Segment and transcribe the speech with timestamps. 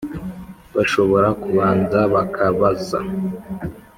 [0.75, 2.99] Bashobora kubanza bakabaza.